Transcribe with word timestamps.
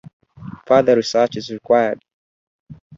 Further 0.65 0.95
research 0.95 1.37
is 1.37 1.51
required. 1.51 1.99